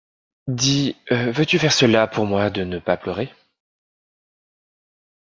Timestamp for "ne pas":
2.63-2.97